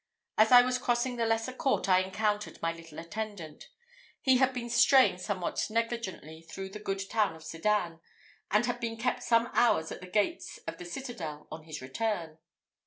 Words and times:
As 0.35 0.51
I 0.51 0.63
was 0.63 0.79
crossing 0.79 1.17
the 1.17 1.27
lesser 1.27 1.53
court, 1.53 1.87
I 1.87 1.99
encountered 1.99 2.59
my 2.59 2.71
little 2.73 2.97
attendant. 2.97 3.69
He 4.19 4.37
had 4.37 4.51
been 4.51 4.67
straying 4.67 5.19
somewhat 5.19 5.67
negligently 5.69 6.41
through 6.41 6.69
the 6.69 6.79
good 6.79 7.07
town 7.07 7.35
of 7.35 7.43
Sedan, 7.43 7.99
and 8.49 8.65
had 8.65 8.79
been 8.79 8.97
kept 8.97 9.21
some 9.21 9.51
hours 9.53 9.91
at 9.91 10.01
the 10.01 10.07
gates 10.07 10.57
of 10.67 10.79
the 10.79 10.85
citadel 10.85 11.47
on 11.51 11.65
his 11.65 11.83
return. 11.83 12.39